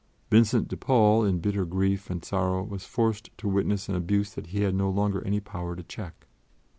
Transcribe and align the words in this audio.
Vincent 0.31 0.67
de 0.67 0.75
Paul, 0.75 1.23
in 1.23 1.37
bitter 1.37 1.63
grief 1.63 2.09
and 2.09 2.25
sorrow, 2.25 2.63
was 2.63 2.85
forced 2.87 3.29
to 3.37 3.47
witness 3.47 3.87
an 3.87 3.93
abuse 3.93 4.33
that 4.33 4.47
he 4.47 4.61
had 4.63 4.73
no 4.73 4.89
longer 4.89 5.23
any 5.23 5.39
power 5.39 5.75
to 5.75 5.83
check. 5.83 6.25